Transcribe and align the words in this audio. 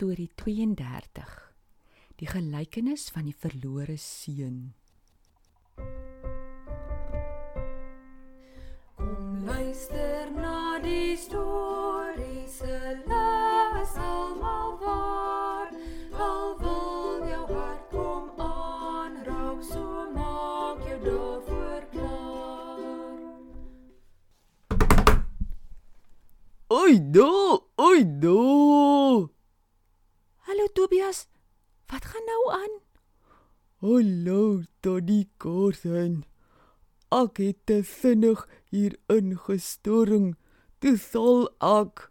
Storie 0.00 0.30
32. 0.34 1.52
Die 2.16 2.26
gelykenis 2.26 3.10
van 3.12 3.26
die 3.28 3.34
verlore 3.36 3.98
seun. 4.00 4.72
Kom 8.96 9.42
luister 9.44 10.30
na 10.32 10.78
die 10.80 11.18
storie 11.20 12.46
se 12.48 12.78
les 13.10 13.92
almal 14.00 14.72
waar. 14.80 15.68
Al 16.28 16.48
wil 16.62 17.28
jou 17.28 17.42
hart 17.50 17.84
kom 17.92 18.30
aanraak, 18.46 19.60
so 19.68 20.06
maak 20.14 20.80
jou 20.88 20.96
daarvoor 21.04 21.84
klaar. 21.92 23.20
Oi 26.80 26.96
do, 27.18 27.28
oi 27.76 28.00
do. 28.24 28.40
Hallo 30.60 30.72
Tobias. 30.72 31.26
Wat 31.86 32.04
gaan 32.04 32.26
nou 32.28 32.52
aan? 32.52 32.74
Hallo 33.80 34.60
Tony 34.80 35.24
Corsen. 35.38 36.26
Ek 37.08 37.38
het 37.40 37.62
te 37.64 37.78
vinnig 37.80 38.42
hier 38.68 38.98
ingestorm. 39.08 40.34
Dis 40.84 41.06
sal 41.14 41.48
ek. 41.64 42.10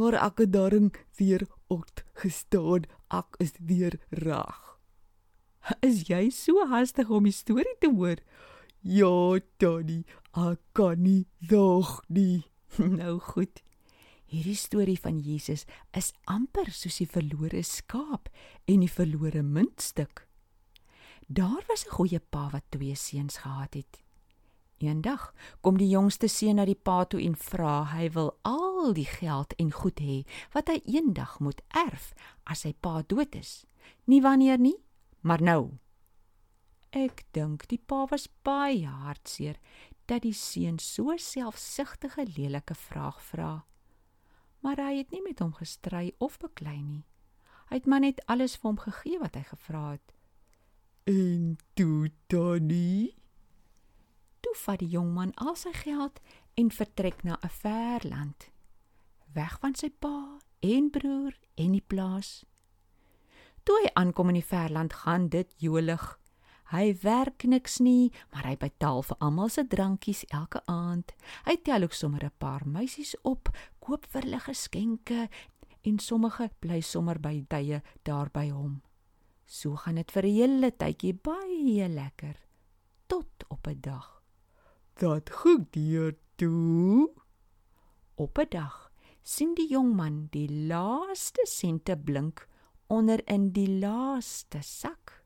Maar 0.00 0.16
ek 0.30 0.40
het 0.40 0.52
daarin 0.54 0.88
weer 1.20 1.44
op 1.68 2.00
gestaan. 2.22 2.88
Ek 3.12 3.36
is 3.36 3.52
weer 3.60 3.98
reg. 4.08 4.62
Is 5.84 6.06
jy 6.08 6.30
so 6.32 6.64
hastig 6.72 7.12
om 7.12 7.28
die 7.28 7.36
storie 7.36 7.76
te 7.84 7.92
hoor? 7.92 8.24
Ja, 8.80 9.12
Tony, 9.60 10.06
ek 10.32 10.64
kan 10.72 11.04
nie 11.04 11.28
dog 11.52 12.00
nie. 12.08 12.46
nou 13.02 13.18
goed. 13.20 13.60
Hierdie 14.32 14.56
storie 14.56 14.96
van 14.96 15.18
Jesus 15.20 15.66
is 15.92 16.14
amper 16.24 16.70
soos 16.72 16.96
die 17.02 17.08
verlore 17.10 17.60
skaap 17.68 18.30
en 18.64 18.80
die 18.80 18.88
verlore 18.88 19.42
muntstuk. 19.44 20.22
Daar 21.28 21.60
was 21.68 21.84
'n 21.84 21.92
goeie 21.92 22.18
pa 22.18 22.48
wat 22.48 22.64
twee 22.70 22.94
seuns 22.94 23.36
gehad 23.44 23.74
het. 23.74 24.02
Eendag 24.78 25.34
kom 25.60 25.76
die 25.76 25.88
jongste 25.88 26.28
seun 26.28 26.56
na 26.56 26.64
die 26.64 26.74
pa 26.74 27.04
toe 27.04 27.20
en 27.20 27.36
vra 27.36 27.84
hy 27.84 28.08
wil 28.10 28.32
al 28.42 28.92
die 28.92 29.06
geld 29.06 29.52
en 29.58 29.70
goed 29.70 30.00
hê 30.00 30.24
wat 30.52 30.68
hy 30.68 30.80
eendag 30.84 31.38
moet 31.40 31.60
erf 31.68 32.14
as 32.44 32.60
sy 32.60 32.72
pa 32.72 33.02
dood 33.02 33.34
is. 33.34 33.66
Nie 34.04 34.22
wanneer 34.22 34.58
nie, 34.58 34.78
maar 35.20 35.42
nou. 35.42 35.78
Ek 36.90 37.24
dink 37.32 37.68
die 37.68 37.78
pa 37.86 38.06
was 38.10 38.28
baie 38.42 38.86
hartseer 38.86 39.60
dat 40.06 40.22
die 40.22 40.32
seun 40.32 40.78
so 40.78 41.16
selfsugtige 41.16 42.26
lelike 42.36 42.74
vraag 42.74 43.22
vra. 43.22 43.64
Maar 44.62 44.78
hy 44.78 44.96
het 45.02 45.10
nie 45.10 45.22
met 45.22 45.38
hom 45.42 45.52
gestry 45.58 46.12
of 46.18 46.38
beklei 46.38 46.78
nie. 46.82 47.04
Hy 47.70 47.80
het 47.80 47.86
maar 47.86 48.04
net 48.04 48.22
alles 48.26 48.56
vir 48.56 48.70
hom 48.70 48.78
gegee 48.78 49.18
wat 49.18 49.34
hy 49.34 49.42
gevra 49.48 49.84
het. 49.96 50.14
En 51.10 51.56
toe 51.74 52.12
Tony, 52.30 53.14
Toe 54.42 54.54
vat 54.58 54.80
die 54.82 54.90
jong 54.90 55.12
man 55.14 55.30
al 55.38 55.54
sy 55.56 55.70
geld 55.76 56.18
en 56.58 56.70
vertrek 56.74 57.22
na 57.22 57.38
'n 57.42 57.52
ver 57.62 58.00
land, 58.04 58.50
weg 59.38 59.58
van 59.62 59.74
sy 59.74 59.90
pa 59.90 60.38
en 60.60 60.90
broer 60.90 61.34
en 61.54 61.72
die 61.72 61.86
plaas. 61.92 62.44
Toe 63.62 63.76
hy 63.82 63.90
aankom 63.94 64.28
in 64.28 64.40
die 64.40 64.50
verland, 64.54 64.92
gaan 64.92 65.28
dit 65.28 65.54
jolig. 65.56 66.18
Hy 66.72 66.94
werk 67.02 67.44
niks 67.44 67.80
nie, 67.80 68.10
maar 68.32 68.46
hy 68.48 68.56
betaal 68.56 69.02
vir 69.02 69.16
almal 69.20 69.48
se 69.52 69.66
drankies 69.68 70.24
elke 70.32 70.62
aand. 70.66 71.12
Hy 71.44 71.56
tel 71.64 71.82
ook 71.82 71.92
sommer 71.92 72.24
'n 72.24 72.32
paar 72.38 72.64
meisies 72.66 73.14
op, 73.22 73.50
koop 73.80 74.06
vir 74.06 74.22
hulle 74.22 74.40
geskenke 74.40 75.28
en 75.84 75.98
sommige 75.98 76.50
bly 76.60 76.80
sommer 76.80 77.18
by 77.18 77.44
tye 77.48 77.82
daar 78.04 78.30
by 78.30 78.48
hom. 78.48 78.82
So 79.46 79.76
gaan 79.76 79.96
dit 79.96 80.10
vir 80.10 80.24
'n 80.24 80.34
hele 80.34 80.70
tydjie 80.70 81.14
baie 81.14 81.88
lekker 81.88 82.36
tot 83.06 83.44
op 83.50 83.66
'n 83.66 83.80
dag. 83.80 84.22
dat 84.94 85.30
gebeur 85.30 86.16
toe. 86.36 87.10
Op 88.14 88.38
'n 88.38 88.46
dag 88.48 88.92
sien 89.22 89.54
die 89.54 89.68
jong 89.68 89.94
man 89.94 90.28
die 90.30 90.66
laaste 90.66 91.46
sente 91.46 91.96
blink 91.96 92.48
onder 92.86 93.20
in 93.26 93.52
die 93.52 93.78
laaste 93.78 94.58
sak. 94.60 95.21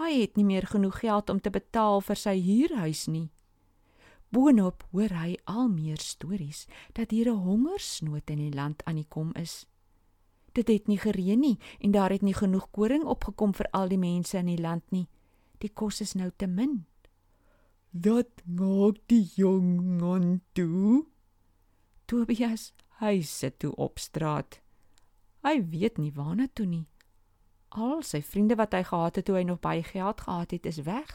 Hy 0.00 0.14
het 0.22 0.36
nie 0.36 0.46
meer 0.48 0.64
genoeg 0.66 1.02
geld 1.02 1.28
om 1.30 1.40
te 1.44 1.50
betaal 1.52 2.00
vir 2.00 2.16
sy 2.16 2.32
huurhuis 2.40 3.04
nie. 3.12 3.26
Boonop 4.32 4.86
hoor 4.94 5.12
hy 5.12 5.34
al 5.44 5.68
meer 5.68 6.00
stories 6.00 6.64
dat 6.96 7.10
hier 7.10 7.28
'n 7.28 7.42
hongersnood 7.44 8.30
in 8.30 8.38
die 8.38 8.54
land 8.54 8.84
aan 8.84 8.96
die 8.96 9.08
kom 9.08 9.34
is. 9.34 9.66
Dit 10.52 10.68
het 10.68 10.86
nie 10.86 10.98
gereën 10.98 11.40
nie 11.40 11.58
en 11.80 11.90
daar 11.90 12.10
het 12.10 12.22
nie 12.22 12.34
genoeg 12.34 12.70
koring 12.70 13.04
opgekom 13.04 13.54
vir 13.54 13.68
al 13.72 13.88
die 13.88 13.98
mense 13.98 14.38
in 14.38 14.46
die 14.46 14.62
land 14.62 14.90
nie. 14.90 15.08
Die 15.58 15.70
kos 15.70 16.00
is 16.00 16.14
nou 16.14 16.30
te 16.36 16.46
min. 16.46 16.86
Dat 17.90 18.42
maak 18.44 18.96
die 19.06 19.30
jong 19.34 20.00
man 20.00 20.40
toe. 20.52 21.06
Tobias, 22.06 22.72
hy 23.00 23.20
sit 23.22 23.58
toe 23.58 23.74
op 23.76 23.98
straat. 23.98 24.60
Hy 25.42 25.60
weet 25.70 25.98
nie 25.98 26.12
waarna 26.12 26.46
toe 26.52 26.66
nie. 26.66 26.86
Al 27.70 28.02
sy 28.02 28.18
vriende 28.22 28.56
wat 28.58 28.72
hy 28.74 28.82
gehad 28.82 29.16
het 29.16 29.24
toe 29.24 29.36
hy 29.36 29.44
nog 29.46 29.60
baie 29.62 29.82
geld 29.86 30.20
gehad 30.20 30.50
het, 30.50 30.66
is 30.66 30.82
weg. 30.82 31.10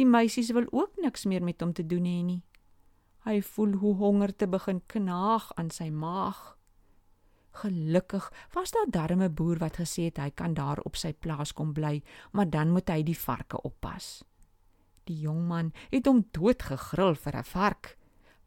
Die 0.00 0.06
meisies 0.06 0.52
wil 0.56 0.64
ook 0.72 0.96
niks 1.02 1.26
meer 1.28 1.44
met 1.44 1.60
hom 1.60 1.74
te 1.76 1.84
doen 1.86 2.06
hê 2.08 2.20
nie. 2.24 2.42
Hy 3.28 3.42
voel 3.44 3.74
hoe 3.82 3.94
honger 3.94 4.32
te 4.36 4.48
begin 4.48 4.80
knaag 4.88 5.50
aan 5.60 5.68
sy 5.70 5.90
maag. 5.92 6.56
Gelukkig 7.60 8.30
was 8.54 8.72
daar 8.72 8.88
darm 8.88 9.20
'n 9.22 9.34
boer 9.34 9.58
wat 9.58 9.76
gesê 9.76 10.08
het 10.08 10.16
hy 10.16 10.30
kan 10.30 10.54
daar 10.54 10.80
op 10.80 10.96
sy 10.96 11.12
plaas 11.12 11.52
kom 11.52 11.72
bly, 11.72 12.02
maar 12.32 12.50
dan 12.50 12.70
moet 12.70 12.88
hy 12.88 13.02
die 13.02 13.18
varke 13.18 13.60
oppas. 13.62 14.24
Die 15.04 15.20
jong 15.20 15.46
man 15.46 15.72
het 15.90 16.06
hom 16.06 16.24
dood 16.30 16.62
gegril 16.62 17.14
vir 17.14 17.36
'n 17.36 17.44
vark, 17.44 17.98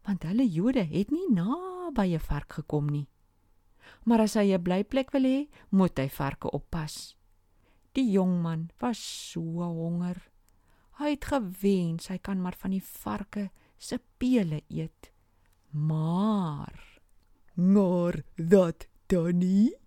want 0.04 0.22
hulle 0.22 0.48
Jode 0.48 0.82
het 0.82 1.10
nie 1.10 1.28
naby 1.30 2.14
'n 2.14 2.18
vark 2.20 2.52
gekom 2.52 2.86
nie. 2.86 3.06
Maar 4.04 4.20
as 4.20 4.34
hy 4.34 4.52
'n 4.52 4.62
blyplek 4.62 5.10
wil 5.12 5.22
hê, 5.22 5.48
moet 5.70 5.98
hy 5.98 6.08
varke 6.08 6.50
oppas. 6.50 7.16
Die 7.92 8.10
jong 8.10 8.42
man 8.42 8.70
was 8.80 8.98
so 9.30 9.40
honger. 9.62 10.30
Hy 10.98 11.10
het 11.10 11.24
gewens 11.24 12.08
hy 12.08 12.18
kan 12.18 12.40
maar 12.40 12.56
van 12.56 12.70
die 12.70 12.82
varke 12.82 13.50
se 13.78 14.00
pele 14.18 14.62
eet. 14.68 15.10
Maar, 15.70 16.94
Maar 17.54 18.22
dat 18.34 18.86
Tony, 19.06 19.78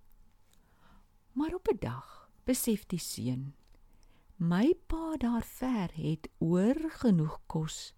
maar 1.31 1.53
op 1.53 1.67
'n 1.67 1.77
dag 1.79 2.29
besef 2.43 2.85
die 2.85 2.99
seun, 2.99 3.55
my 4.35 4.73
pa 4.87 5.17
daar 5.17 5.43
ver 5.43 5.91
het 5.93 6.29
oor 6.37 6.89
genoeg 6.89 7.39
kos 7.45 7.93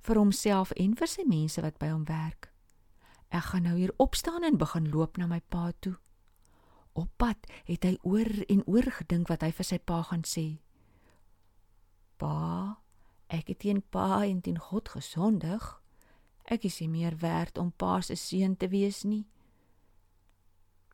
vir 0.00 0.16
homself 0.16 0.70
en 0.70 0.96
vir 0.96 1.06
sy 1.06 1.22
mense 1.26 1.60
wat 1.60 1.78
by 1.78 1.88
hom 1.88 2.04
werk. 2.04 2.53
Ek 3.34 3.50
gaan 3.50 3.66
nou 3.66 3.74
hier 3.76 3.92
opstaan 3.98 4.46
en 4.46 4.60
begin 4.60 4.86
loop 4.92 5.18
na 5.18 5.26
my 5.26 5.40
pa 5.50 5.72
toe. 5.82 5.96
Op 6.94 7.10
pad 7.18 7.48
het 7.66 7.82
hy 7.82 7.96
oor 8.06 8.30
en 8.46 8.62
oor 8.70 8.86
gedink 9.00 9.28
wat 9.32 9.42
hy 9.42 9.50
vir 9.50 9.66
sy 9.66 9.78
pa 9.82 10.02
gaan 10.06 10.22
sê. 10.22 10.46
Pa, 12.22 12.78
ek 13.26 13.50
het 13.50 13.64
teen 13.66 13.82
pa 13.82 14.22
en 14.22 14.38
teen 14.46 14.60
God 14.70 14.92
gesondig. 14.94 15.66
Ek 16.46 16.68
is 16.68 16.78
nie 16.84 16.92
meer 16.92 17.18
werd 17.18 17.58
om 17.58 17.74
pa 17.74 17.98
se 18.06 18.14
seun 18.14 18.54
te 18.56 18.70
wees 18.70 19.02
nie. 19.02 19.24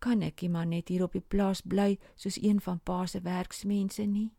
Kan 0.01 0.25
ek 0.25 0.41
nie 0.41 0.53
maar 0.57 0.67
net 0.67 0.89
hier 0.89 1.05
op 1.05 1.13
die 1.13 1.21
plaas 1.21 1.61
bly 1.61 1.99
soos 2.17 2.41
een 2.41 2.65
van 2.65 2.81
pa 2.81 3.05
se 3.05 3.21
werksmense 3.21 4.07
nie? 4.09 4.31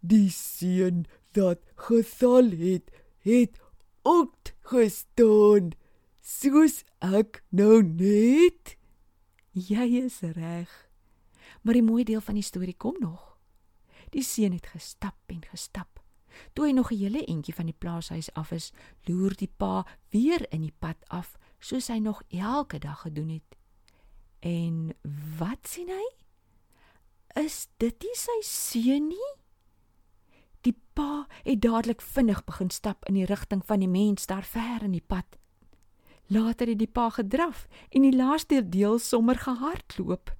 die 0.00 0.30
seun 0.32 1.04
dat 1.36 1.60
gesal 1.76 2.50
het, 2.56 2.90
het 3.24 3.60
ook 4.02 4.52
gestaan. 4.72 5.72
Soos 6.20 6.82
ek 7.00 7.40
nou 7.48 7.80
net. 7.82 8.76
Jy 9.56 9.86
is 10.04 10.20
reg. 10.36 10.70
Maar 11.62 11.80
die 11.80 11.84
mooi 11.84 12.04
deel 12.04 12.20
van 12.20 12.36
die 12.36 12.44
storie 12.44 12.76
kom 12.76 12.96
nog. 13.00 13.38
Die 14.12 14.22
seun 14.24 14.52
het 14.52 14.68
gestap 14.68 15.16
en 15.32 15.42
gestap. 15.48 16.00
Toe 16.52 16.66
hy 16.66 16.72
nog 16.72 16.90
'n 16.92 16.96
hele 16.96 17.24
entjie 17.24 17.54
van 17.54 17.66
die 17.66 17.78
plaashuis 17.78 18.32
af 18.34 18.52
is, 18.52 18.72
loer 19.06 19.34
die 19.36 19.50
pa 19.56 19.86
weer 20.10 20.52
in 20.52 20.60
die 20.60 20.74
pad 20.78 20.96
af, 21.08 21.38
soos 21.58 21.88
hy 21.88 21.98
nog 21.98 22.22
elke 22.28 22.78
dag 22.78 23.00
gedoen 23.00 23.28
het. 23.28 23.56
En 24.40 24.94
wat 25.38 25.68
sien 25.68 25.88
hy? 25.88 26.06
Is 27.42 27.68
dit 27.76 28.02
nie 28.02 28.14
sy 28.14 28.40
seun 28.42 29.08
nie? 29.08 29.30
Die 30.60 30.76
pa 30.92 31.26
het 31.44 31.60
dadelik 31.60 32.02
vinnig 32.02 32.44
begin 32.44 32.70
stap 32.70 33.04
in 33.08 33.14
die 33.14 33.24
rigting 33.24 33.64
van 33.64 33.78
die 33.78 33.88
mens 33.88 34.26
daar 34.26 34.44
ver 34.44 34.82
in 34.82 34.92
die 34.92 35.04
pad. 35.06 35.39
Later 36.30 36.68
het 36.70 36.78
die 36.78 36.86
pa 36.86 37.08
gedraf 37.10 37.64
en 37.90 38.04
die 38.06 38.14
laaste 38.14 38.60
deel 38.62 39.00
sommer 39.02 39.34
gehardloop. 39.34 40.30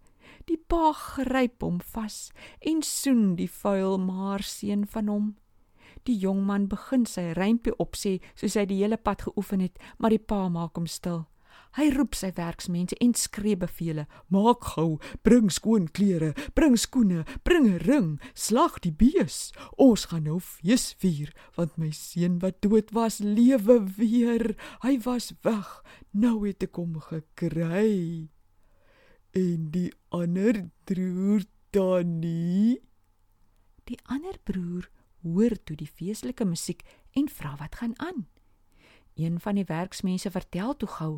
Die 0.47 0.59
pa 0.71 0.93
gryp 0.95 1.65
hom 1.67 1.81
vas 1.83 2.29
en 2.63 2.85
soen 2.87 3.35
die 3.35 3.51
vuil 3.51 3.99
maar 3.99 4.45
seun 4.47 4.87
van 4.87 5.11
hom. 5.11 5.27
Die 6.07 6.15
jong 6.15 6.45
man 6.47 6.69
begin 6.71 7.09
sy 7.11 7.33
rympie 7.35 7.75
opsê 7.83 8.21
soos 8.39 8.55
hy 8.55 8.69
die 8.71 8.79
hele 8.85 9.01
pad 9.03 9.27
geoefen 9.27 9.67
het, 9.67 9.83
maar 9.99 10.15
die 10.15 10.23
pa 10.23 10.47
maak 10.49 10.79
hom 10.79 10.87
stil. 10.87 11.25
Hy 11.79 11.91
roep 11.95 12.17
sy 12.19 12.33
werksmense 12.35 12.97
en 13.01 13.15
skree 13.15 13.57
bevele: 13.57 14.07
Maak 14.29 14.65
gou, 14.75 14.99
bring 15.23 15.51
skoon 15.51 15.89
klere, 15.89 16.33
bring 16.55 16.77
skoene, 16.79 17.25
bring 17.45 17.67
'n 17.67 17.79
ring, 17.87 18.21
slag 18.35 18.81
die 18.81 18.93
bees. 18.93 19.53
Ons 19.77 20.07
gaan 20.11 20.25
nou 20.25 20.41
fees 20.41 20.95
vier, 20.99 21.33
want 21.57 21.79
my 21.79 21.91
seun 21.91 22.39
wat 22.41 22.61
dood 22.61 22.91
was, 22.93 23.21
lewe 23.21 23.87
weer. 23.97 24.57
Hy 24.83 24.99
was 25.05 25.33
weg, 25.43 25.83
nou 26.13 26.47
het 26.47 26.63
ek 26.63 26.77
hom 26.77 27.01
gekry. 27.01 28.29
En 29.33 29.71
die 29.71 29.93
ander 30.11 30.71
broer 30.85 31.45
Tannie, 31.71 32.81
Die 33.91 33.99
ander 34.07 34.37
broer 34.47 34.87
hoor 35.25 35.57
toe 35.67 35.75
die 35.77 35.89
feestelike 35.91 36.47
musiek 36.47 36.85
en 37.19 37.27
vra 37.29 37.57
wat 37.59 37.81
gaan 37.81 37.97
aan. 37.99 38.29
Een 39.19 39.41
van 39.43 39.59
die 39.59 39.67
werksmense 39.67 40.31
vertel 40.31 40.77
toe 40.77 40.89
gou 40.89 41.15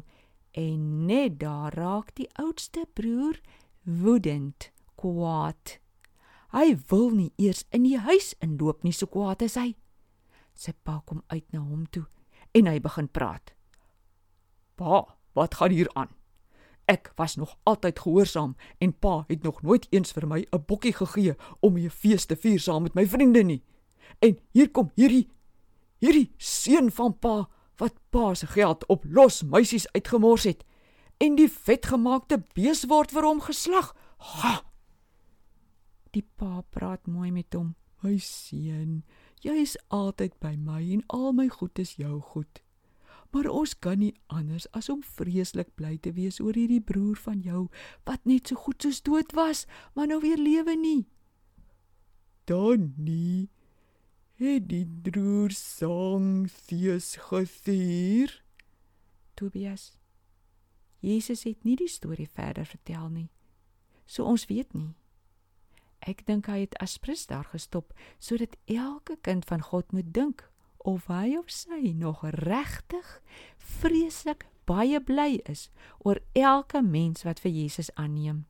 en 0.52 1.06
net 1.06 1.38
daar 1.40 1.74
raak 1.74 2.14
die 2.14 2.28
oudste 2.40 2.86
broer 2.92 3.40
woedend, 3.82 4.70
kwaad. 4.94 5.78
Hy 6.52 6.76
wil 6.88 7.10
nie 7.10 7.32
eers 7.36 7.64
in 7.70 7.82
die 7.82 7.98
huis 7.98 8.34
inloop 8.44 8.82
nie, 8.84 8.92
so 8.92 9.06
kwaad 9.06 9.42
is 9.42 9.56
hy. 9.56 9.72
Sy 10.54 10.72
pa 10.84 11.00
kom 11.06 11.22
uit 11.32 11.46
na 11.52 11.60
hom 11.64 11.86
toe 11.90 12.04
en 12.52 12.68
hy 12.68 12.78
begin 12.80 13.08
praat. 13.08 13.54
pa, 14.76 15.16
wat 15.32 15.54
gaan 15.54 15.70
hier 15.70 15.90
aan? 15.94 16.10
Ek 16.90 17.12
was 17.16 17.36
nog 17.36 17.54
altyd 17.62 17.98
gehoorsaam 17.98 18.56
en 18.78 18.92
pa 18.92 19.24
het 19.28 19.42
nog 19.42 19.62
nooit 19.62 19.86
eens 19.90 20.12
vir 20.12 20.26
my 20.26 20.40
'n 20.50 20.64
bokkie 20.66 20.92
gegee 20.92 21.34
om 21.60 21.76
'n 21.76 21.90
fees 21.90 22.26
te 22.26 22.36
vier 22.36 22.60
saam 22.60 22.82
met 22.82 22.94
my 22.94 23.06
vriende 23.06 23.42
nie. 23.42 23.62
En 24.18 24.38
hier 24.52 24.70
kom 24.70 24.90
hierdie 24.94 25.28
hierdie 25.98 26.32
seun 26.36 26.90
van 26.90 27.18
pa 27.18 27.48
wat 27.82 27.98
pa 28.14 28.34
se 28.34 28.46
geld 28.46 28.86
op 28.86 29.04
los 29.04 29.42
meisies 29.42 29.88
uitgemors 29.92 30.46
het 30.46 30.62
en 31.22 31.34
die 31.38 31.48
vetgemaakte 31.50 32.38
bees 32.54 32.84
word 32.90 33.10
vir 33.14 33.26
hom 33.26 33.40
geslag. 33.42 33.92
Ha! 34.32 34.60
Die 36.14 36.24
pa 36.38 36.62
praat 36.74 37.06
mooi 37.10 37.30
met 37.34 37.54
hom. 37.54 37.72
My 38.02 38.16
seun, 38.18 39.02
jy 39.42 39.54
is 39.62 39.76
altyd 39.94 40.34
by 40.42 40.56
my 40.58 40.80
en 40.94 41.02
al 41.14 41.30
my 41.38 41.46
goed 41.50 41.78
is 41.78 41.94
jou 41.98 42.18
goed. 42.32 42.62
Maar 43.32 43.48
ons 43.50 43.74
kan 43.78 43.98
nie 44.02 44.12
anders 44.26 44.66
as 44.76 44.90
om 44.92 45.02
vreeslik 45.02 45.70
bly 45.78 45.94
te 46.02 46.12
wees 46.14 46.40
oor 46.42 46.58
hierdie 46.58 46.82
broer 46.82 47.18
van 47.22 47.40
jou 47.42 47.68
wat 48.06 48.26
net 48.28 48.50
so 48.50 48.58
goed 48.66 48.82
soos 48.82 49.00
dood 49.02 49.34
was, 49.38 49.64
maar 49.94 50.10
nou 50.10 50.20
weer 50.22 50.38
lewe 50.38 50.74
nie. 50.76 51.06
Dan 52.50 52.92
nie 52.98 53.48
het 54.42 54.68
die 54.68 54.86
broer 54.86 55.50
sang 55.54 56.50
fees 56.50 57.16
gevier. 57.28 58.42
Tobias. 59.34 59.92
Jesus 61.02 61.42
het 61.42 61.64
nie 61.64 61.76
die 61.76 61.90
storie 61.90 62.28
verder 62.28 62.66
vertel 62.66 63.08
nie. 63.08 63.28
So 64.06 64.24
ons 64.24 64.46
weet 64.46 64.74
nie. 64.74 64.92
Ek 66.02 66.24
dink 66.26 66.46
hy 66.50 66.64
het 66.64 66.78
aspres 66.82 67.26
daar 67.30 67.46
gestop 67.50 67.94
sodat 68.18 68.56
elke 68.66 69.16
kind 69.22 69.46
van 69.46 69.62
God 69.62 69.92
moet 69.92 70.10
dink 70.14 70.46
of 70.82 71.06
hy 71.06 71.36
of 71.38 71.50
sy 71.50 71.92
nog 71.94 72.24
regtig 72.42 73.20
vreeslik 73.58 74.46
baie 74.66 74.98
bly 75.02 75.40
is 75.50 75.68
oor 76.02 76.18
elke 76.38 76.82
mens 76.82 77.26
wat 77.26 77.42
vir 77.42 77.54
Jesus 77.54 77.90
aanneem. 77.94 78.44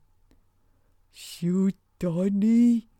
Sjoe, 1.13 1.73
Donnie. 2.01 2.92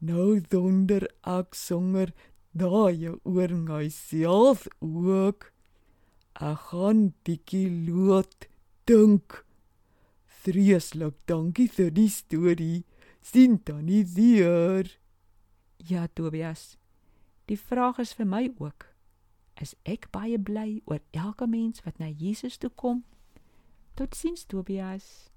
Nou 0.00 0.40
donder 0.48 1.04
ek 1.28 1.52
songer 1.54 2.14
daai 2.56 3.12
oor 3.22 3.52
myself 3.52 4.66
ook. 4.80 5.50
Ek 6.40 6.70
gaan 6.70 7.10
bietjie 7.24 7.68
loot 7.86 8.48
dink. 8.88 9.44
Vreeslik 10.40 11.18
dankie 11.28 11.68
vir 11.68 11.90
die 11.92 12.08
storie. 12.08 12.84
Sien 13.20 13.60
Donnie 13.64 14.06
weer. 14.16 14.88
Ja, 15.76 16.06
Tobias. 16.14 16.78
Die 17.44 17.58
vraag 17.60 17.98
is 18.00 18.14
vir 18.16 18.26
my 18.26 18.46
ook. 18.58 18.88
Is 19.60 19.74
ek 19.84 20.08
baie 20.14 20.38
bly 20.40 20.80
oor 20.88 21.02
elke 21.12 21.46
mens 21.46 21.84
wat 21.84 22.00
na 22.00 22.08
Jesus 22.08 22.56
toe 22.56 22.70
kom? 22.72 23.04
Totsiens 24.00 24.46
Tobias. 24.48 25.29